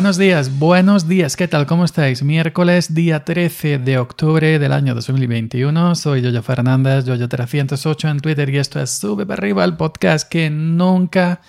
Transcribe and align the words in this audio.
Buenos 0.00 0.16
días, 0.16 0.58
buenos 0.58 1.08
días, 1.08 1.36
¿qué 1.36 1.46
tal? 1.46 1.66
¿Cómo 1.66 1.84
estáis? 1.84 2.22
Miércoles, 2.22 2.94
día 2.94 3.22
13 3.22 3.76
de 3.76 3.98
octubre 3.98 4.58
del 4.58 4.72
año 4.72 4.94
2021. 4.94 5.94
Soy 5.94 6.22
Yoyo 6.22 6.42
Fernández, 6.42 7.04
Yoyo308 7.04 8.10
en 8.10 8.20
Twitter 8.20 8.48
y 8.48 8.56
esto 8.56 8.80
es 8.80 8.92
Sube 8.92 9.26
para 9.26 9.42
arriba 9.42 9.62
el 9.62 9.76
podcast 9.76 10.26
que 10.26 10.48
nunca 10.48 11.42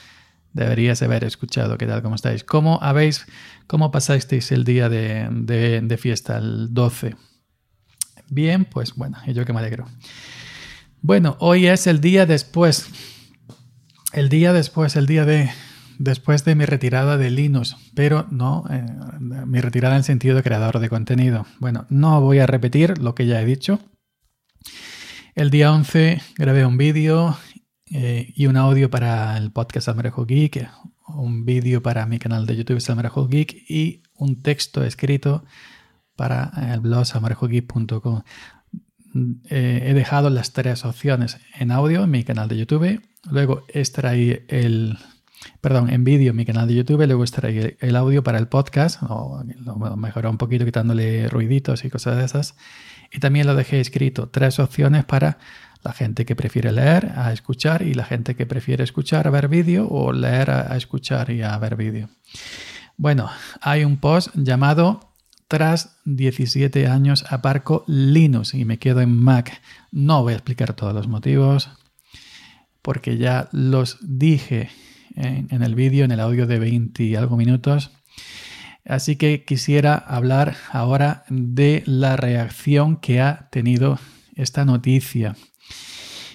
deberías 0.51 1.01
haber 1.01 1.23
escuchado. 1.23 1.77
¿Qué 1.77 1.85
tal? 1.87 2.01
¿Cómo 2.01 2.15
estáis? 2.15 2.43
¿Cómo 2.43 2.77
habéis, 2.81 3.25
cómo 3.67 3.89
pasasteis 3.89 4.51
el 4.51 4.65
día 4.65 4.89
de, 4.89 5.29
de 5.81 5.97
fiesta, 5.97 6.37
el 6.37 6.73
12? 6.73 7.15
Bien, 8.27 8.65
pues 8.65 8.95
bueno, 8.95 9.17
y 9.25 9.31
yo 9.31 9.45
que 9.45 9.53
me 9.53 9.59
alegro. 9.59 9.87
Bueno, 11.01 11.37
hoy 11.39 11.67
es 11.67 11.87
el 11.87 12.01
día 12.01 12.25
después. 12.25 12.89
El 14.11 14.27
día 14.27 14.51
después, 14.51 14.97
el 14.97 15.07
día 15.07 15.23
de 15.23 15.49
después 15.99 16.45
de 16.45 16.55
mi 16.55 16.65
retirada 16.65 17.17
de 17.17 17.29
Linux, 17.29 17.77
pero 17.95 18.27
no 18.31 18.65
eh, 18.69 18.85
mi 19.19 19.59
retirada 19.61 19.95
en 19.95 20.03
sentido 20.03 20.35
de 20.35 20.43
creador 20.43 20.79
de 20.79 20.89
contenido. 20.89 21.45
Bueno, 21.59 21.85
no 21.89 22.21
voy 22.21 22.39
a 22.39 22.47
repetir 22.47 22.97
lo 22.97 23.15
que 23.15 23.25
ya 23.25 23.41
he 23.41 23.45
dicho. 23.45 23.79
El 25.35 25.49
día 25.49 25.71
11 25.71 26.21
grabé 26.37 26.65
un 26.65 26.77
vídeo 26.77 27.37
eh, 27.89 28.33
y 28.35 28.47
un 28.47 28.57
audio 28.57 28.89
para 28.89 29.37
el 29.37 29.51
podcast 29.51 29.85
Salmorejo 29.85 30.25
Geek, 30.25 30.69
un 31.07 31.45
vídeo 31.45 31.81
para 31.81 32.05
mi 32.05 32.19
canal 32.19 32.45
de 32.45 32.57
YouTube 32.57 32.81
Salmorejo 32.81 33.27
Geek 33.27 33.69
y 33.69 34.03
un 34.15 34.41
texto 34.41 34.83
escrito 34.83 35.43
para 36.15 36.51
el 36.73 36.79
blog 36.81 37.05
salmorejogeek.com. 37.05 38.21
Eh, 39.49 39.83
he 39.85 39.93
dejado 39.93 40.29
las 40.29 40.53
tres 40.53 40.85
opciones 40.85 41.39
en 41.59 41.71
audio 41.71 42.03
en 42.03 42.11
mi 42.11 42.23
canal 42.23 42.47
de 42.47 42.57
YouTube. 42.57 43.01
Luego 43.29 43.65
extraí 43.67 44.43
el 44.47 44.97
perdón, 45.61 45.89
en 45.89 46.03
vídeo 46.03 46.31
en 46.31 46.35
mi 46.35 46.45
canal 46.45 46.67
de 46.67 46.75
YouTube, 46.75 47.05
luego 47.05 47.23
estará 47.23 47.49
el 47.49 47.95
audio 47.95 48.23
para 48.23 48.37
el 48.37 48.47
podcast, 48.47 49.01
o 49.03 49.43
lo 49.63 49.97
mejoré 49.97 50.27
un 50.27 50.37
poquito 50.37 50.65
quitándole 50.65 51.27
ruiditos 51.29 51.85
y 51.85 51.89
cosas 51.89 52.17
de 52.17 52.25
esas. 52.25 52.55
Y 53.11 53.19
también 53.19 53.47
lo 53.47 53.55
dejé 53.55 53.79
escrito, 53.79 54.29
tres 54.29 54.59
opciones 54.59 55.05
para 55.05 55.37
la 55.83 55.93
gente 55.93 56.25
que 56.25 56.35
prefiere 56.35 56.71
leer 56.71 57.13
a 57.15 57.33
escuchar 57.33 57.81
y 57.81 57.93
la 57.93 58.05
gente 58.05 58.35
que 58.35 58.45
prefiere 58.45 58.83
escuchar 58.83 59.27
a 59.27 59.31
ver 59.31 59.47
vídeo 59.47 59.87
o 59.87 60.13
leer 60.13 60.51
a, 60.51 60.77
escuchar 60.77 61.31
y 61.31 61.41
a 61.41 61.57
ver 61.57 61.75
vídeo. 61.75 62.09
Bueno, 62.97 63.29
hay 63.61 63.83
un 63.83 63.97
post 63.97 64.29
llamado 64.35 65.11
Tras 65.47 65.97
17 66.05 66.87
años 66.87 67.25
aparco 67.29 67.83
Linux 67.87 68.53
y 68.53 68.63
me 68.63 68.77
quedo 68.77 69.01
en 69.01 69.13
Mac. 69.13 69.61
No 69.91 70.21
voy 70.21 70.33
a 70.33 70.37
explicar 70.37 70.73
todos 70.73 70.93
los 70.93 71.07
motivos 71.07 71.69
porque 72.81 73.17
ya 73.17 73.49
los 73.51 73.97
dije 74.01 74.69
en, 75.15 75.63
el 75.63 75.75
vídeo, 75.75 76.05
en 76.05 76.11
el 76.11 76.19
audio 76.19 76.47
de 76.47 76.59
20 76.59 77.03
y 77.03 77.15
algo 77.15 77.37
minutos. 77.37 77.91
Así 78.85 79.15
que 79.15 79.43
quisiera 79.45 79.95
hablar 79.95 80.55
ahora 80.71 81.23
de 81.29 81.83
la 81.85 82.15
reacción 82.15 82.97
que 82.97 83.21
ha 83.21 83.49
tenido 83.51 83.99
esta 84.35 84.65
noticia. 84.65 85.35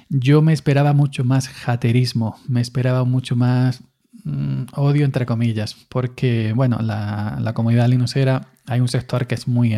Yo 0.09 0.43
me 0.43 0.53
esperaba 0.53 0.93
mucho 0.93 1.25
más 1.25 1.49
jaterismo, 1.49 2.39
me 2.47 2.61
esperaba 2.61 3.05
mucho 3.05 3.35
más 3.35 3.83
mm, 4.25 4.67
odio 4.75 5.05
entre 5.05 5.27
comillas, 5.27 5.75
porque 5.89 6.53
bueno, 6.55 6.79
la, 6.81 7.53
comunidad 7.55 7.89
linuxera 7.89 8.49
hay 8.67 8.81
un 8.81 8.89
sector 8.89 9.27
que 9.27 9.35
es 9.35 9.49
muy 9.49 9.77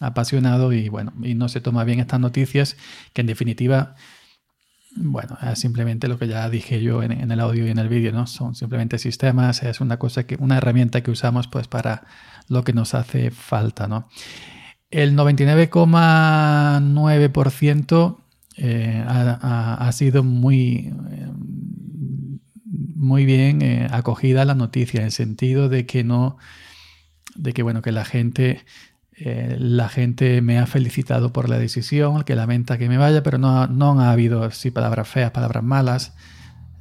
apasionado 0.00 0.72
y 0.72 0.88
bueno, 0.88 1.12
y 1.22 1.34
no 1.34 1.48
se 1.48 1.60
toma 1.60 1.84
bien 1.84 2.00
estas 2.00 2.18
noticias 2.18 2.76
que 3.12 3.20
en 3.20 3.28
definitiva 3.28 3.94
bueno, 4.96 5.38
es 5.42 5.58
simplemente 5.58 6.08
lo 6.08 6.18
que 6.18 6.28
ya 6.28 6.48
dije 6.50 6.82
yo 6.82 7.02
en, 7.02 7.30
el 7.30 7.40
audio 7.40 7.66
y 7.66 7.70
en 7.70 7.78
el 7.78 7.88
vídeo, 7.88 8.12
¿no? 8.12 8.26
Son 8.26 8.54
simplemente 8.54 8.98
sistemas, 8.98 9.62
es 9.62 9.80
una 9.80 9.98
cosa 9.98 10.26
que, 10.26 10.36
una 10.36 10.58
herramienta 10.58 11.02
que 11.02 11.10
usamos 11.10 11.48
pues 11.48 11.68
para 11.68 12.04
lo 12.48 12.64
que 12.64 12.72
nos 12.72 12.94
hace 12.94 13.30
falta, 13.30 13.86
¿no? 13.86 14.08
El 14.90 15.16
99,9% 15.16 18.16
eh, 18.56 19.04
ha, 19.06 19.92
sido 19.92 20.24
muy, 20.24 20.92
eh, 21.10 21.28
muy 22.66 23.24
bien 23.24 23.62
eh, 23.62 23.86
acogida 23.90 24.44
la 24.44 24.56
noticia, 24.56 24.98
en 25.00 25.06
el 25.06 25.12
sentido 25.12 25.68
de 25.68 25.86
que 25.86 26.02
no, 26.02 26.38
de 27.36 27.52
que 27.52 27.62
bueno, 27.62 27.82
que 27.82 27.92
la 27.92 28.04
gente 28.04 28.64
eh, 29.22 29.56
la 29.58 29.90
gente 29.90 30.40
me 30.40 30.58
ha 30.58 30.66
felicitado 30.66 31.30
por 31.30 31.50
la 31.50 31.58
decisión, 31.58 32.22
que 32.24 32.34
lamenta 32.34 32.78
que 32.78 32.88
me 32.88 32.96
vaya, 32.96 33.22
pero 33.22 33.36
no, 33.36 33.66
no 33.66 34.00
ha 34.00 34.12
habido 34.12 34.50
sí, 34.50 34.70
palabras 34.70 35.08
feas, 35.08 35.30
palabras 35.30 35.62
malas, 35.62 36.14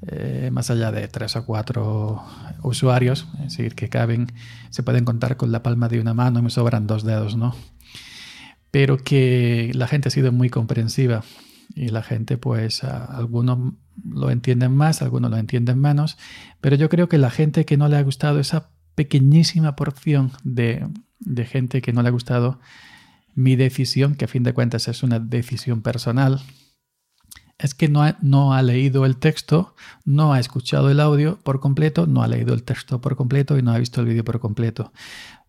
eh, 0.07 0.49
más 0.49 0.69
allá 0.69 0.93
de 0.93 1.05
tres 1.09 1.35
o 1.35 1.45
cuatro 1.45 2.23
usuarios, 2.63 3.27
es 3.39 3.57
decir, 3.57 3.75
que 3.75 3.89
caben, 3.89 4.31
se 4.69 4.83
pueden 4.83 5.03
contar 5.03 5.35
con 5.35 5.51
la 5.51 5.63
palma 5.63 5.89
de 5.89 5.99
una 5.99 6.13
mano, 6.13 6.41
me 6.41 6.49
sobran 6.49 6.87
dos 6.87 7.03
dedos, 7.03 7.35
¿no? 7.35 7.53
Pero 8.71 8.97
que 8.97 9.71
la 9.73 9.87
gente 9.87 10.07
ha 10.07 10.11
sido 10.11 10.31
muy 10.31 10.49
comprensiva 10.49 11.23
y 11.75 11.89
la 11.89 12.03
gente, 12.03 12.37
pues, 12.37 12.85
algunos 12.85 13.73
lo 14.09 14.31
entienden 14.31 14.73
más, 14.73 15.01
algunos 15.01 15.29
lo 15.29 15.35
entienden 15.35 15.77
menos, 15.81 16.17
pero 16.61 16.77
yo 16.77 16.87
creo 16.87 17.09
que 17.09 17.17
la 17.17 17.31
gente 17.31 17.65
que 17.65 17.75
no 17.75 17.89
le 17.89 17.97
ha 17.97 18.01
gustado 18.01 18.39
esa 18.39 18.69
pequeñísima 18.95 19.75
porción 19.75 20.31
de 20.45 20.87
de 21.19 21.45
gente 21.45 21.81
que 21.81 21.93
no 21.93 22.01
le 22.01 22.09
ha 22.09 22.11
gustado 22.11 22.59
mi 23.35 23.55
decisión, 23.55 24.15
que 24.15 24.25
a 24.25 24.27
fin 24.27 24.43
de 24.43 24.53
cuentas 24.53 24.87
es 24.87 25.03
una 25.03 25.19
decisión 25.19 25.81
personal, 25.81 26.41
es 27.59 27.75
que 27.75 27.89
no 27.89 28.03
ha, 28.53 28.61
leído 28.61 29.05
el 29.05 29.17
texto, 29.17 29.75
no 30.05 30.31
ha 30.33 30.39
escuchado 30.39 30.89
el 30.89 31.01
audio 31.01 31.39
por 31.43 31.59
completo, 31.59 32.07
no 32.07 32.23
ha 32.23 32.27
leído 32.27 32.53
el 32.53 32.63
texto 32.63 33.01
por 33.01 33.17
completo 33.17 33.57
y 33.57 33.61
no 33.61 33.73
ha 33.73 33.77
visto 33.77 33.99
el 33.99 34.07
vídeo 34.07 34.23
por 34.23 34.39
completo. 34.39 34.93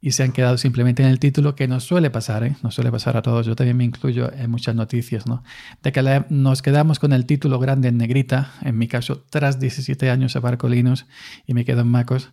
Y 0.01 0.11
se 0.13 0.25
han 0.25 0.33
quedado 0.33 0.59
simplemente 0.59 1.05
en 1.05 1.09
el 1.09 1.21
título, 1.21 1.55
que 1.55 1.69
nos 1.69 1.85
suele 1.85 2.11
pasar, 2.11 2.43
¿eh? 2.43 2.57
nos 2.65 2.75
suele 2.75 2.91
pasar 2.91 3.17
a 3.17 3.23
todos. 3.23 3.47
Yo 3.47 3.55
también 3.55 3.77
me 3.77 3.85
incluyo 3.85 4.33
en 4.33 4.51
muchas 4.51 4.75
noticias, 4.75 5.27
¿no? 5.27 5.45
De 5.85 5.93
que 5.93 6.25
nos 6.31 6.63
quedamos 6.63 6.99
con 6.99 7.13
el 7.13 7.27
título 7.27 7.61
grande 7.61 7.89
en 7.89 7.99
negrita, 7.99 8.55
en 8.63 8.77
mi 8.77 8.89
caso, 8.89 9.25
tras 9.31 9.61
17 9.61 10.11
años 10.11 10.35
a 10.35 10.41
Barcolinos 10.41 11.07
y 11.47 11.55
me 11.55 11.65
quedo 11.65 11.83
en 11.83 11.89
Macos 11.89 12.31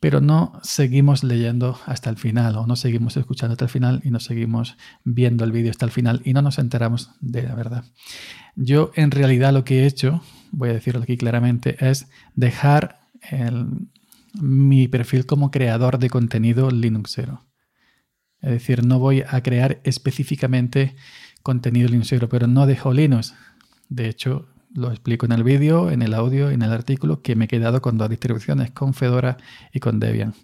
pero 0.00 0.20
no 0.20 0.60
seguimos 0.62 1.24
leyendo 1.24 1.78
hasta 1.86 2.10
el 2.10 2.16
final 2.16 2.56
o 2.56 2.66
no 2.66 2.76
seguimos 2.76 3.16
escuchando 3.16 3.52
hasta 3.52 3.64
el 3.64 3.70
final 3.70 4.00
y 4.04 4.10
no 4.10 4.20
seguimos 4.20 4.76
viendo 5.04 5.44
el 5.44 5.52
vídeo 5.52 5.70
hasta 5.70 5.86
el 5.86 5.90
final 5.90 6.20
y 6.24 6.32
no 6.32 6.42
nos 6.42 6.58
enteramos 6.58 7.10
de 7.20 7.42
la 7.42 7.54
verdad. 7.54 7.84
Yo 8.56 8.90
en 8.94 9.10
realidad 9.10 9.52
lo 9.52 9.64
que 9.64 9.80
he 9.82 9.86
hecho, 9.86 10.22
voy 10.52 10.70
a 10.70 10.74
decirlo 10.74 11.02
aquí 11.02 11.16
claramente, 11.16 11.76
es 11.80 12.08
dejar 12.34 13.00
mi 14.34 14.86
perfil 14.88 15.26
como 15.26 15.50
creador 15.50 15.98
de 15.98 16.10
contenido 16.10 16.70
Linuxero. 16.70 17.46
Es 18.42 18.50
decir, 18.50 18.84
no 18.84 18.98
voy 18.98 19.24
a 19.26 19.42
crear 19.42 19.80
específicamente 19.84 20.94
contenido 21.42 21.88
Linuxero, 21.88 22.28
pero 22.28 22.46
no 22.46 22.66
dejo 22.66 22.92
Linux. 22.92 23.34
De 23.88 24.08
hecho, 24.08 24.48
lo 24.76 24.90
explico 24.90 25.26
en 25.26 25.32
el 25.32 25.42
vídeo, 25.42 25.90
en 25.90 26.02
el 26.02 26.14
audio, 26.14 26.50
en 26.50 26.62
el 26.62 26.72
artículo, 26.72 27.22
que 27.22 27.34
me 27.34 27.46
he 27.46 27.48
quedado 27.48 27.82
con 27.82 27.98
dos 27.98 28.08
distribuciones, 28.08 28.70
con 28.70 28.94
Fedora 28.94 29.36
y 29.72 29.80
con 29.80 30.00
Debian. 30.00 30.34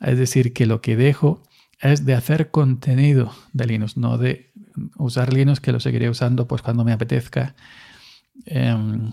Es 0.00 0.18
decir, 0.18 0.52
que 0.52 0.66
lo 0.66 0.80
que 0.80 0.96
dejo 0.96 1.42
es 1.80 2.04
de 2.04 2.14
hacer 2.14 2.50
contenido 2.50 3.32
de 3.52 3.66
Linux, 3.66 3.96
no 3.96 4.18
de 4.18 4.52
usar 4.96 5.32
Linux, 5.32 5.60
que 5.60 5.72
lo 5.72 5.80
seguiré 5.80 6.08
usando 6.10 6.46
pues 6.46 6.62
cuando 6.62 6.84
me 6.84 6.92
apetezca, 6.92 7.54
em, 8.46 9.12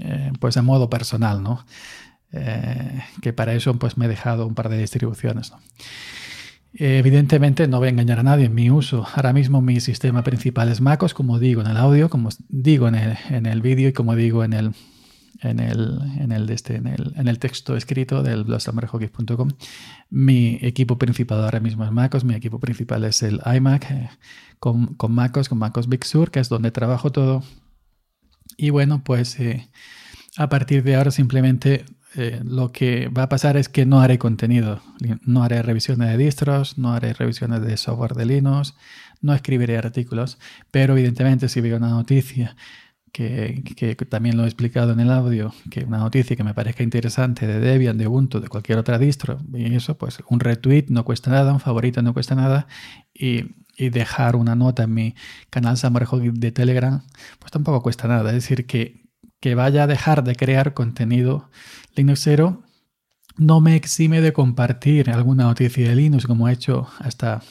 eh, 0.00 0.32
pues 0.40 0.56
a 0.56 0.62
modo 0.62 0.90
personal, 0.90 1.42
¿no? 1.42 1.64
Eh, 2.32 3.02
que 3.22 3.32
para 3.32 3.54
eso 3.54 3.78
pues 3.78 3.96
me 3.96 4.06
he 4.06 4.08
dejado 4.08 4.46
un 4.46 4.54
par 4.54 4.68
de 4.68 4.78
distribuciones. 4.78 5.52
¿no? 5.52 5.58
Evidentemente 6.74 7.66
no 7.68 7.78
voy 7.78 7.86
a 7.86 7.90
engañar 7.90 8.18
a 8.18 8.22
nadie 8.22 8.46
en 8.46 8.54
mi 8.54 8.70
uso. 8.70 9.06
Ahora 9.14 9.32
mismo 9.32 9.62
mi 9.62 9.80
sistema 9.80 10.22
principal 10.22 10.68
es 10.70 10.80
MacOS, 10.80 11.14
como 11.14 11.38
digo 11.38 11.62
en 11.62 11.68
el 11.68 11.76
audio, 11.76 12.10
como 12.10 12.28
digo 12.48 12.88
en 12.88 12.94
el, 12.96 13.16
en 13.30 13.46
el 13.46 13.62
vídeo 13.62 13.88
y 13.88 13.92
como 13.92 14.14
digo 14.14 14.44
en 14.44 14.52
el, 14.52 14.72
en 15.40 15.60
el, 15.60 16.00
en 16.18 16.32
el, 16.32 16.50
este, 16.50 16.76
en 16.76 16.86
el, 16.86 17.14
en 17.16 17.28
el 17.28 17.38
texto 17.38 17.76
escrito 17.76 18.22
del 18.22 18.44
blog 18.44 18.60
Mi 20.10 20.58
equipo 20.60 20.98
principal 20.98 21.44
ahora 21.44 21.60
mismo 21.60 21.84
es 21.84 21.92
MacOS, 21.92 22.24
mi 22.24 22.34
equipo 22.34 22.60
principal 22.60 23.04
es 23.04 23.22
el 23.22 23.40
iMac 23.44 23.90
eh, 23.90 24.10
con, 24.58 24.94
con 24.94 25.12
MacOS, 25.12 25.48
con 25.48 25.58
MacOS 25.58 25.88
Big 25.88 26.04
Sur, 26.04 26.30
que 26.30 26.40
es 26.40 26.48
donde 26.48 26.70
trabajo 26.70 27.10
todo. 27.10 27.42
Y 28.56 28.70
bueno, 28.70 29.02
pues 29.04 29.38
eh, 29.40 29.68
a 30.36 30.48
partir 30.48 30.82
de 30.82 30.96
ahora 30.96 31.10
simplemente 31.10 31.84
eh, 32.16 32.40
lo 32.44 32.72
que 32.72 33.08
va 33.08 33.24
a 33.24 33.28
pasar 33.28 33.56
es 33.56 33.68
que 33.68 33.84
no 33.84 34.00
haré 34.00 34.18
contenido, 34.18 34.80
no 35.22 35.42
haré 35.42 35.60
revisiones 35.62 36.08
de 36.08 36.16
distros, 36.16 36.78
no 36.78 36.94
haré 36.94 37.12
revisiones 37.12 37.60
de 37.60 37.76
software 37.76 38.14
de 38.14 38.24
Linux, 38.24 38.74
no 39.20 39.34
escribiré 39.34 39.76
artículos, 39.76 40.38
pero 40.70 40.94
evidentemente 40.94 41.48
si 41.48 41.60
veo 41.60 41.76
una 41.76 41.90
noticia 41.90 42.56
que, 43.12 43.96
también 44.08 44.36
lo 44.36 44.44
he 44.44 44.46
explicado 44.46 44.92
en 44.92 45.00
el 45.00 45.10
audio, 45.10 45.52
que 45.70 45.84
una 45.84 45.98
noticia 45.98 46.36
que 46.36 46.44
me 46.44 46.54
parezca 46.54 46.82
interesante 46.82 47.46
de 47.46 47.60
Debian, 47.60 47.96
de 47.96 48.06
Ubuntu, 48.06 48.40
de 48.40 48.48
cualquier 48.48 48.78
otra 48.78 48.98
distro, 48.98 49.38
y 49.54 49.74
eso, 49.74 49.96
pues 49.96 50.18
un 50.28 50.40
retweet 50.40 50.86
no 50.88 51.04
cuesta 51.04 51.30
nada, 51.30 51.52
un 51.52 51.60
favorito 51.60 52.02
no 52.02 52.12
cuesta 52.12 52.34
nada, 52.34 52.66
y, 53.14 53.44
dejar 53.78 54.36
una 54.36 54.54
nota 54.54 54.84
en 54.84 54.94
mi 54.94 55.14
canal 55.50 55.76
de 55.76 56.50
Telegram, 56.50 57.02
pues 57.38 57.52
tampoco 57.52 57.82
cuesta 57.82 58.08
nada. 58.08 58.30
Es 58.30 58.36
decir, 58.36 58.66
que, 58.66 59.05
que 59.46 59.54
vaya 59.54 59.84
a 59.84 59.86
dejar 59.86 60.24
de 60.24 60.34
crear 60.34 60.74
contenido 60.74 61.48
Linuxero 61.94 62.64
no 63.36 63.60
me 63.60 63.76
exime 63.76 64.20
de 64.20 64.32
compartir 64.32 65.08
alguna 65.08 65.44
noticia 65.44 65.88
de 65.88 65.94
Linux 65.94 66.26
como 66.26 66.48
he 66.48 66.52
hecho 66.52 66.88
hasta, 66.98 67.44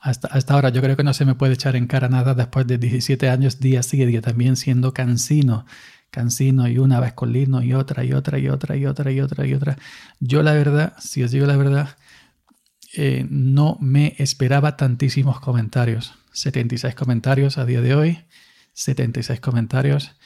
hasta, 0.00 0.26
hasta 0.26 0.54
ahora. 0.54 0.70
Yo 0.70 0.82
creo 0.82 0.96
que 0.96 1.04
no 1.04 1.14
se 1.14 1.24
me 1.24 1.36
puede 1.36 1.54
echar 1.54 1.76
en 1.76 1.86
cara 1.86 2.08
nada 2.08 2.34
después 2.34 2.66
de 2.66 2.78
17 2.78 3.28
años 3.28 3.60
día 3.60 3.84
sigue 3.84 4.06
día 4.06 4.22
también 4.22 4.56
siendo 4.56 4.92
cansino. 4.92 5.66
Cansino 6.10 6.66
y 6.66 6.78
una 6.78 6.98
vez 6.98 7.12
con 7.12 7.32
Linux 7.32 7.64
y 7.64 7.74
otra 7.74 8.02
y 8.02 8.12
otra 8.12 8.36
y 8.36 8.48
otra 8.48 8.76
y 8.76 8.86
otra 8.86 9.12
y 9.12 9.20
otra 9.20 9.46
y 9.46 9.54
otra. 9.54 9.78
Yo 10.18 10.42
la 10.42 10.54
verdad, 10.54 10.94
si 10.98 11.22
os 11.22 11.30
digo 11.30 11.46
la 11.46 11.56
verdad, 11.56 11.90
eh, 12.96 13.24
no 13.30 13.78
me 13.80 14.16
esperaba 14.18 14.76
tantísimos 14.76 15.38
comentarios. 15.38 16.14
76 16.32 16.96
comentarios 16.96 17.56
a 17.56 17.64
día 17.64 17.80
de 17.80 17.94
hoy. 17.94 18.18
76 18.74 19.40
comentarios. 19.40 20.16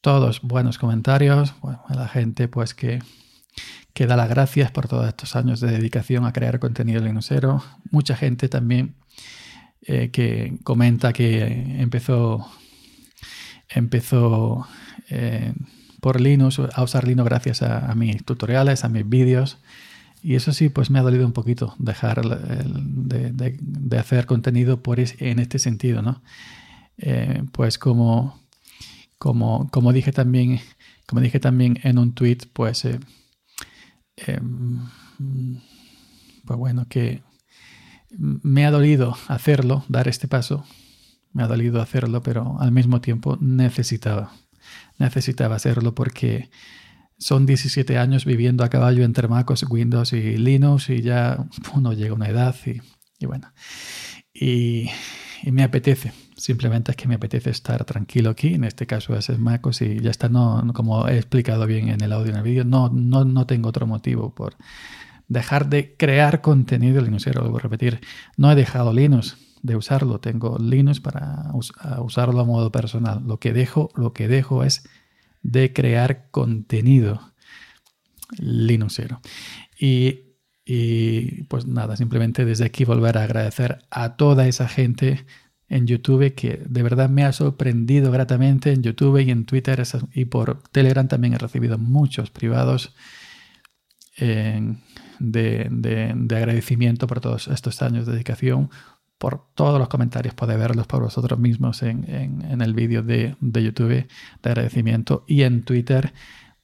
Todos 0.00 0.40
buenos 0.42 0.78
comentarios. 0.78 1.54
Bueno, 1.60 1.82
la 1.88 2.08
gente 2.08 2.48
pues 2.48 2.74
que 2.74 3.00
que 3.94 4.08
da 4.08 4.16
las 4.16 4.28
gracias 4.28 4.72
por 4.72 4.88
todos 4.88 5.06
estos 5.06 5.36
años 5.36 5.60
de 5.60 5.70
dedicación 5.70 6.26
a 6.26 6.32
crear 6.32 6.58
contenido 6.58 7.00
linuxero. 7.00 7.62
Mucha 7.90 8.16
gente 8.16 8.48
también 8.48 8.96
eh, 9.82 10.10
que 10.10 10.58
comenta 10.64 11.12
que 11.12 11.80
empezó, 11.80 12.50
empezó 13.68 14.66
eh, 15.08 15.54
por 16.00 16.20
Linux, 16.20 16.58
a 16.58 16.82
usar 16.82 17.06
Linux 17.06 17.28
gracias 17.28 17.62
a, 17.62 17.94
mis 17.94 18.24
tutoriales, 18.24 18.84
a 18.84 18.88
mis 18.88 19.08
vídeos. 19.08 19.58
Y 20.22 20.34
eso 20.34 20.52
sí, 20.52 20.70
pues 20.70 20.90
me 20.90 20.98
ha 20.98 21.02
dolido 21.02 21.24
un 21.24 21.32
poquito 21.32 21.76
dejar 21.78 22.22
de, 22.26 23.98
hacer 23.98 24.26
contenido 24.26 24.82
por 24.82 24.98
en 24.98 25.38
este 25.38 25.58
sentido, 25.60 26.02
¿no? 26.02 26.20
Eh, 26.98 27.42
pues 27.52 27.78
como, 27.78 28.40
como, 29.18 29.68
como, 29.70 29.92
dije 29.92 30.12
también, 30.12 30.60
como 31.06 31.20
dije 31.20 31.40
también 31.40 31.78
en 31.82 31.98
un 31.98 32.14
tweet, 32.14 32.38
pues 32.52 32.86
Em, 34.16 34.86
pues 36.44 36.58
bueno, 36.58 36.86
que 36.88 37.22
me 38.16 38.64
ha 38.64 38.70
dolido 38.70 39.16
hacerlo, 39.28 39.84
dar 39.88 40.08
este 40.08 40.28
paso, 40.28 40.64
me 41.32 41.42
ha 41.42 41.48
dolido 41.48 41.82
hacerlo, 41.82 42.22
pero 42.22 42.60
al 42.60 42.70
mismo 42.70 43.00
tiempo 43.00 43.36
necesitaba, 43.40 44.32
necesitaba 44.98 45.56
hacerlo 45.56 45.94
porque 45.94 46.50
son 47.18 47.46
17 47.46 47.98
años 47.98 48.24
viviendo 48.24 48.62
a 48.64 48.70
caballo 48.70 49.04
entre 49.04 49.28
MacOS, 49.28 49.64
Windows 49.68 50.12
y 50.12 50.36
Linux 50.36 50.90
y 50.90 51.02
ya 51.02 51.44
uno 51.74 51.92
llega 51.92 52.12
a 52.12 52.14
una 52.14 52.28
edad 52.28 52.54
y, 52.66 53.26
bueno, 53.26 53.52
y 54.32 54.90
me 55.44 55.64
apetece, 55.64 56.12
Simplemente 56.44 56.90
es 56.90 56.96
que 56.98 57.08
me 57.08 57.14
apetece 57.14 57.48
estar 57.48 57.86
tranquilo 57.86 58.28
aquí. 58.28 58.52
En 58.52 58.64
este 58.64 58.86
caso 58.86 59.16
es 59.16 59.30
MacOS 59.30 59.80
y 59.80 60.00
ya 60.00 60.10
está. 60.10 60.28
No, 60.28 60.62
como 60.74 61.08
he 61.08 61.16
explicado 61.16 61.66
bien 61.66 61.88
en 61.88 62.02
el 62.02 62.12
audio 62.12 62.32
en 62.32 62.36
el 62.36 62.42
vídeo, 62.42 62.66
no, 62.66 62.90
no, 62.90 63.24
no 63.24 63.46
tengo 63.46 63.70
otro 63.70 63.86
motivo 63.86 64.34
por 64.34 64.54
dejar 65.26 65.70
de 65.70 65.96
crear 65.96 66.42
contenido 66.42 67.00
Linux. 67.00 67.26
Lo 67.34 67.48
voy 67.48 67.60
a 67.60 67.62
repetir. 67.62 68.02
No 68.36 68.52
he 68.52 68.56
dejado 68.56 68.92
Linux 68.92 69.38
de 69.62 69.74
usarlo. 69.74 70.20
Tengo 70.20 70.58
Linux 70.58 71.00
para 71.00 71.50
usarlo 71.54 72.40
a 72.40 72.44
modo 72.44 72.70
personal. 72.70 73.22
Lo 73.26 73.40
que 73.40 73.54
dejo, 73.54 73.88
lo 73.94 74.12
que 74.12 74.28
dejo 74.28 74.64
es 74.64 74.86
de 75.42 75.72
crear 75.72 76.28
contenido 76.30 77.22
Linuxero. 78.36 79.22
Y, 79.80 80.34
y 80.66 81.44
pues 81.44 81.66
nada, 81.66 81.96
simplemente 81.96 82.44
desde 82.44 82.66
aquí 82.66 82.84
volver 82.84 83.16
a 83.16 83.22
agradecer 83.22 83.78
a 83.90 84.16
toda 84.16 84.46
esa 84.46 84.68
gente 84.68 85.24
en 85.68 85.86
YouTube 85.86 86.34
que 86.34 86.62
de 86.66 86.82
verdad 86.82 87.08
me 87.08 87.24
ha 87.24 87.32
sorprendido 87.32 88.10
gratamente 88.10 88.72
en 88.72 88.82
YouTube 88.82 89.18
y 89.18 89.30
en 89.30 89.44
Twitter 89.44 89.82
y 90.12 90.26
por 90.26 90.62
Telegram 90.70 91.08
también 91.08 91.34
he 91.34 91.38
recibido 91.38 91.78
muchos 91.78 92.30
privados 92.30 92.94
de, 95.18 96.26
agradecimiento 96.30 97.06
por 97.06 97.20
todos 97.20 97.48
estos 97.48 97.82
años 97.82 98.06
de 98.06 98.12
dedicación, 98.12 98.70
por 99.18 99.46
todos 99.54 99.78
los 99.78 99.88
comentarios, 99.88 100.34
podéis 100.34 100.58
verlos 100.58 100.86
por 100.86 101.02
vosotros 101.02 101.38
mismos 101.38 101.82
en, 101.82 102.60
el 102.60 102.74
vídeo 102.74 103.02
de, 103.02 103.36
de 103.40 103.62
YouTube 103.62 103.88
de 103.88 104.06
agradecimiento 104.42 105.24
y 105.26 105.42
en 105.42 105.62
Twitter 105.62 106.12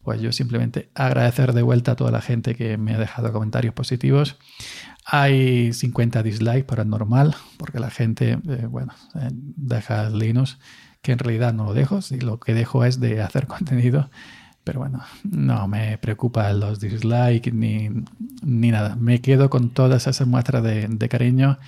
pues 0.02 0.20
yo 0.20 0.32
simplemente 0.32 0.91
agradecer 0.94 1.52
de 1.52 1.62
vuelta 1.62 1.93
a 1.93 1.97
toda 1.97 2.11
la 2.11 2.23
gente 2.23 2.55
que 2.55 2.79
me 2.79 2.94
ha 2.94 2.99
dejado 2.99 3.32
comentarios 3.32 3.75
positivos. 3.75 4.38
Hay 5.12 5.73
50 5.73 6.23
dislikes, 6.23 6.73
es 6.81 6.87
normal, 6.87 7.35
porque 7.57 7.81
la 7.81 7.91
gente, 7.91 8.39
eh, 8.49 8.67
bueno, 8.71 8.95
eh, 9.17 9.29
deja 9.33 10.09
Linux, 10.09 10.59
que 11.03 11.11
en 11.11 11.19
realidad 11.19 11.53
no 11.53 11.65
lo 11.65 11.75
dejo, 11.75 12.01
si 12.01 12.21
lo 12.21 12.39
que 12.39 12.55
dejo 12.55 12.85
es 12.85 13.01
de 13.01 13.21
hacer 13.21 13.47
contenido. 13.49 14.09
Pero 14.62 14.79
bueno, 14.79 15.03
no 15.25 15.67
me 15.67 15.99
preocupa 15.99 16.53
los 16.53 16.79
dislikes 16.79 17.51
ni, 17.51 17.89
ni 18.43 18.71
nada. 18.71 18.95
Me 18.95 19.21
quedo 19.21 19.51
con 19.51 19.71
todas 19.71 20.07
esas 20.07 20.29
muestras 20.29 20.62
de, 20.62 21.09
cariño 21.09 21.59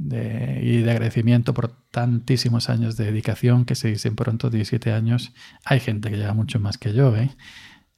y 0.00 0.78
de 0.78 0.90
agradecimiento 0.90 1.54
por 1.54 1.68
tantísimos 1.90 2.68
años 2.68 2.96
de 2.96 3.04
dedicación 3.04 3.64
que 3.64 3.76
se 3.76 3.88
dicen 3.88 4.16
pronto 4.16 4.50
17 4.50 4.92
años. 4.92 5.32
Hay 5.64 5.78
gente 5.78 6.10
que 6.10 6.16
lleva 6.16 6.32
mucho 6.32 6.58
más 6.58 6.78
que 6.78 6.94
yo, 6.94 7.14
¿eh? 7.16 7.30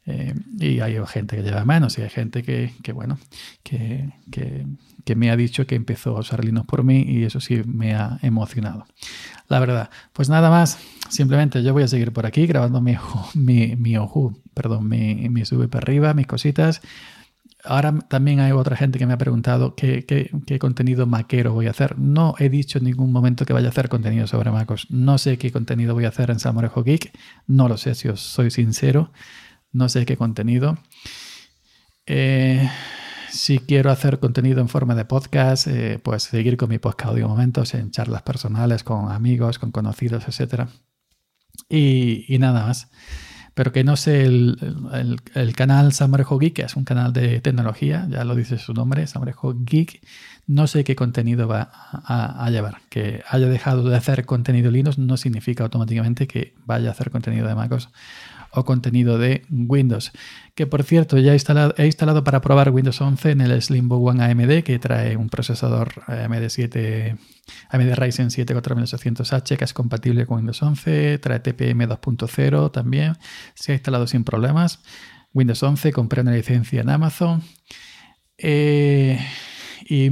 Eh, 0.06 0.34
y 0.58 0.80
hay 0.80 0.96
gente 1.06 1.36
que 1.36 1.42
lleva 1.42 1.64
menos 1.64 1.96
y 1.98 2.02
hay 2.02 2.10
gente 2.10 2.42
que, 2.42 2.70
bueno, 2.92 3.18
que, 3.62 4.12
me 5.16 5.30
ha 5.30 5.36
dicho 5.36 5.66
que 5.66 5.74
empezó 5.74 6.16
a 6.16 6.20
usar 6.20 6.44
Linux 6.44 6.66
por 6.66 6.84
mí 6.84 7.04
y 7.06 7.24
eso 7.24 7.40
sí 7.40 7.62
me 7.64 7.94
ha 7.94 8.18
emocionado. 8.22 8.86
La 9.48 9.58
verdad, 9.60 9.90
pues 10.12 10.28
nada 10.28 10.50
más, 10.50 10.78
simplemente 11.08 11.62
yo 11.62 11.72
voy 11.72 11.84
a 11.84 11.88
seguir 11.88 12.12
por 12.12 12.26
aquí 12.26 12.46
grabando 12.46 12.80
mi, 12.80 12.96
mi, 13.34 13.76
mi 13.76 13.94
perdón, 14.52 14.88
mi, 14.88 15.28
mi 15.28 15.44
sube 15.44 15.68
para 15.68 15.84
arriba, 15.84 16.12
mis 16.14 16.26
cositas. 16.26 16.82
Ahora 17.66 17.98
también 18.08 18.40
hay 18.40 18.52
otra 18.52 18.76
gente 18.76 18.98
que 18.98 19.06
me 19.06 19.14
ha 19.14 19.18
preguntado 19.18 19.74
qué, 19.74 20.04
qué, 20.04 20.58
contenido 20.58 21.06
maquero 21.06 21.54
voy 21.54 21.66
a 21.66 21.70
hacer. 21.70 21.98
No 21.98 22.34
he 22.38 22.50
dicho 22.50 22.76
en 22.76 22.84
ningún 22.84 23.10
momento 23.10 23.46
que 23.46 23.54
vaya 23.54 23.68
a 23.68 23.70
hacer 23.70 23.88
contenido 23.88 24.26
sobre 24.26 24.50
MacOS. 24.50 24.90
No 24.90 25.16
sé 25.16 25.38
qué 25.38 25.50
contenido 25.50 25.94
voy 25.94 26.04
a 26.04 26.08
hacer 26.08 26.30
en 26.30 26.40
Samorejo 26.40 26.84
Geek. 26.84 27.18
No 27.46 27.66
lo 27.66 27.78
sé 27.78 27.94
si 27.94 28.08
os 28.08 28.20
soy 28.20 28.50
sincero 28.50 29.10
no 29.74 29.90
sé 29.90 30.06
qué 30.06 30.16
contenido. 30.16 30.78
Eh, 32.06 32.70
si 33.28 33.58
quiero 33.58 33.90
hacer 33.90 34.20
contenido 34.20 34.60
en 34.60 34.68
forma 34.68 34.94
de 34.94 35.04
podcast, 35.04 35.66
eh, 35.66 35.98
pues 36.02 36.22
seguir 36.22 36.56
con 36.56 36.70
mi 36.70 36.78
podcast 36.78 37.10
audio 37.10 37.28
momentos 37.28 37.74
en 37.74 37.90
charlas 37.90 38.22
personales 38.22 38.84
con 38.84 39.10
amigos, 39.10 39.58
con 39.58 39.72
conocidos, 39.72 40.24
etc. 40.28 40.68
Y, 41.68 42.36
nada 42.38 42.66
más. 42.66 42.88
Pero 43.54 43.72
que 43.72 43.84
no 43.84 43.96
sé, 43.96 44.24
el, 44.24 44.56
canal 45.56 45.92
Samrejo 45.92 46.38
Geek, 46.38 46.54
que 46.54 46.62
es 46.62 46.76
un 46.76 46.84
canal 46.84 47.12
de 47.12 47.40
tecnología, 47.40 48.06
ya 48.10 48.24
lo 48.24 48.34
dice 48.34 48.58
su 48.58 48.74
nombre, 48.74 49.06
Samrejo 49.06 49.54
Geek, 49.56 50.04
no 50.46 50.66
sé 50.66 50.82
qué 50.84 50.96
contenido 50.96 51.46
va 51.48 51.70
a, 51.72 52.44
a, 52.44 52.50
llevar. 52.50 52.82
Que 52.90 53.22
haya 53.28 53.46
dejado 53.46 53.88
de 53.88 53.96
hacer 53.96 54.26
contenido 54.26 54.70
Linux 54.70 54.98
no 54.98 55.16
significa 55.16 55.64
automáticamente 55.64 56.26
que 56.26 56.54
vaya 56.64 56.88
a 56.88 56.92
hacer 56.92 57.10
contenido 57.10 57.46
de 57.46 57.54
MacOS 57.54 57.90
o 58.54 58.64
contenido 58.64 59.18
de 59.18 59.42
Windows. 59.50 60.12
Que 60.54 60.66
por 60.66 60.84
cierto, 60.84 61.18
ya 61.18 61.32
he 61.32 61.86
instalado, 61.86 62.24
para 62.24 62.40
probar 62.40 62.70
Windows 62.70 63.00
11 63.00 63.32
en 63.32 63.40
el 63.40 63.60
Slimbo 63.60 63.96
One 63.96 64.22
AMD, 64.22 64.62
que 64.62 64.78
trae 64.78 65.16
un 65.16 65.28
procesador 65.28 66.02
AMD 66.06 66.48
7, 66.48 67.16
AMD 67.70 67.94
Ryzen 67.94 68.30
7 68.30 68.54
4800H, 68.54 69.56
que 69.56 69.64
es 69.64 69.74
compatible 69.74 70.26
con 70.26 70.38
Windows 70.38 70.62
11, 70.62 71.18
trae 71.18 71.40
TPM 71.40 71.86
2.0 71.88 72.70
también, 72.70 73.16
se 73.54 73.72
ha 73.72 73.74
instalado 73.74 74.06
sin 74.06 74.24
problemas. 74.24 74.80
Windows 75.32 75.62
11, 75.62 75.92
compré 75.92 76.22
una 76.22 76.30
licencia 76.30 76.80
en 76.80 76.90
Amazon. 76.90 77.42
Eh, 78.38 79.18
y, 79.88 80.10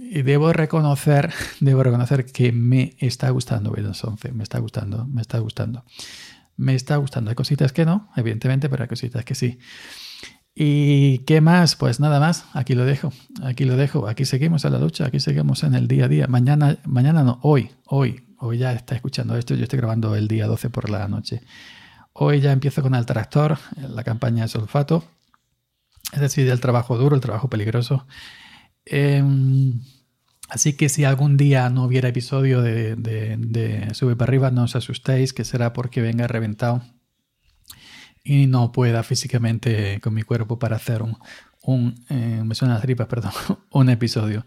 y, 0.00 0.22
debo 0.22 0.52
reconocer, 0.52 1.32
debo 1.60 1.84
reconocer 1.84 2.26
que 2.26 2.50
me 2.50 2.96
está 2.98 3.30
gustando 3.30 3.70
Windows 3.70 4.02
11, 4.02 4.32
me 4.32 4.42
está 4.42 4.58
gustando, 4.58 5.06
me 5.06 5.22
está 5.22 5.38
gustando 5.38 5.84
me 6.56 6.74
está 6.74 6.96
gustando. 6.96 7.30
Hay 7.30 7.36
cositas 7.36 7.72
que 7.72 7.84
no, 7.84 8.10
evidentemente, 8.16 8.68
pero 8.68 8.82
hay 8.82 8.88
cositas 8.88 9.24
que 9.24 9.34
sí. 9.34 9.58
¿Y 10.54 11.18
qué 11.20 11.40
más? 11.40 11.74
Pues 11.74 11.98
nada 11.98 12.20
más, 12.20 12.46
aquí 12.52 12.74
lo 12.74 12.84
dejo, 12.84 13.12
aquí 13.42 13.64
lo 13.64 13.76
dejo, 13.76 14.06
aquí 14.06 14.24
seguimos 14.24 14.64
a 14.64 14.70
la 14.70 14.78
lucha, 14.78 15.06
aquí 15.06 15.18
seguimos 15.18 15.64
en 15.64 15.74
el 15.74 15.88
día 15.88 16.04
a 16.04 16.08
día. 16.08 16.26
Mañana, 16.28 16.78
mañana 16.84 17.24
no, 17.24 17.40
hoy, 17.42 17.70
hoy, 17.86 18.24
hoy 18.38 18.58
ya 18.58 18.72
está 18.72 18.94
escuchando 18.94 19.36
esto, 19.36 19.54
yo 19.56 19.64
estoy 19.64 19.78
grabando 19.78 20.14
el 20.14 20.28
día 20.28 20.46
12 20.46 20.70
por 20.70 20.90
la 20.90 21.08
noche. 21.08 21.42
Hoy 22.12 22.40
ya 22.40 22.52
empiezo 22.52 22.82
con 22.82 22.94
el 22.94 23.04
tractor, 23.04 23.58
la 23.76 24.04
campaña 24.04 24.44
de 24.44 24.48
sulfato, 24.48 25.02
es 26.12 26.20
decir, 26.20 26.48
el 26.48 26.60
trabajo 26.60 26.96
duro, 26.96 27.16
el 27.16 27.20
trabajo 27.20 27.48
peligroso. 27.48 28.06
Eh, 28.86 29.24
Así 30.48 30.74
que 30.74 30.88
si 30.88 31.04
algún 31.04 31.36
día 31.36 31.70
no 31.70 31.84
hubiera 31.84 32.08
episodio 32.08 32.60
de, 32.62 33.88
Sube 33.92 34.16
para 34.16 34.30
arriba, 34.30 34.50
no 34.50 34.64
os 34.64 34.76
asustéis, 34.76 35.32
que 35.32 35.44
será 35.44 35.72
porque 35.72 36.02
venga 36.02 36.26
reventado 36.26 36.82
y 38.22 38.46
no 38.46 38.72
pueda 38.72 39.02
físicamente 39.02 40.00
con 40.00 40.14
mi 40.14 40.22
cuerpo 40.22 40.58
para 40.58 40.76
hacer 40.76 41.02
un, 41.02 41.94
eh, 42.08 42.42
me 42.44 42.54
suena 42.54 42.74
las 42.74 42.82
tripas, 42.82 43.06
perdón, 43.06 43.32
un 43.70 43.88
episodio. 43.90 44.44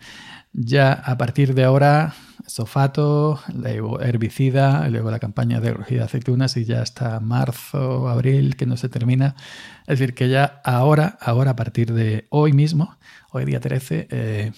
Ya 0.54 0.94
a 0.94 1.18
partir 1.18 1.54
de 1.54 1.64
ahora, 1.64 2.16
sofato, 2.48 3.40
luego 3.54 4.02
herbicida, 4.02 4.88
luego 4.90 5.12
la 5.12 5.20
campaña 5.20 5.60
de 5.60 5.72
recogida 5.74 6.00
de 6.00 6.06
aceitunas 6.06 6.58
y 6.58 6.66
ya 6.66 6.82
hasta 6.82 7.20
marzo, 7.20 8.10
abril, 8.10 8.56
que 8.56 8.66
no 8.66 8.78
se 8.78 8.90
termina. 8.90 9.36
Es 9.82 10.00
decir, 10.00 10.16
que 10.16 10.30
ya 10.30 10.62
ahora, 10.64 11.18
ahora 11.22 11.52
a 11.52 11.56
partir 11.56 11.94
de 11.94 12.28
hoy 12.30 12.54
mismo, 12.54 12.98
hoy 13.32 13.46
día 13.46 13.60
13, 13.60 14.08
eh, 14.10 14.52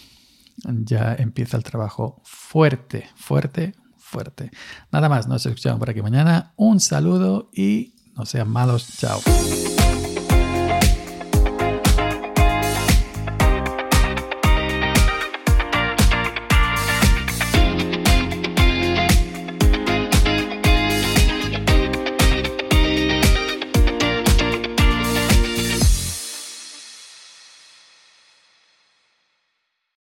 ya 0.64 1.16
empieza 1.16 1.58
el 1.58 1.64
trabajo 1.64 2.22
fuerte, 2.24 3.10
fuerte, 3.16 3.76
fuerte. 3.98 4.52
Nada 4.92 5.10
más, 5.10 5.28
nos 5.28 5.46
escuchamos 5.46 5.80
por 5.80 5.90
aquí 5.90 6.02
mañana. 6.02 6.54
Un 6.56 6.80
saludo 6.80 7.50
y 7.54 7.96
no 8.16 8.26
sean 8.26 8.50
malos. 8.50 8.98
Chao. 8.98 9.20